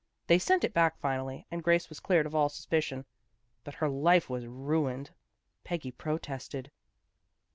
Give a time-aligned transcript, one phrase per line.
[0.25, 3.05] They sent it back finally, and Grace was cleared of all suspicion,
[3.63, 5.11] but her life was ruined."
[5.63, 6.71] Peggy protested.